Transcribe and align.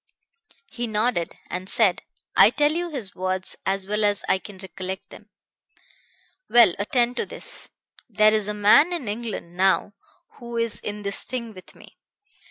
"He 0.71 0.87
nodded, 0.87 1.35
and 1.47 1.69
said 1.69 2.01
I 2.35 2.49
tell 2.49 2.71
you 2.71 2.89
his 2.89 3.13
words 3.13 3.55
as 3.67 3.85
well 3.85 4.03
as 4.03 4.23
I 4.27 4.39
can 4.39 4.57
recollect 4.57 5.11
them 5.11 5.29
'Well, 6.49 6.73
attend 6.79 7.17
to 7.17 7.27
this. 7.27 7.69
There 8.09 8.33
is 8.33 8.47
a 8.47 8.53
man 8.55 8.93
in 8.93 9.07
England 9.07 9.55
now 9.55 9.93
who 10.39 10.57
is 10.57 10.79
in 10.79 11.03
this 11.03 11.23
thing 11.23 11.53
with 11.53 11.75
me. 11.75 11.99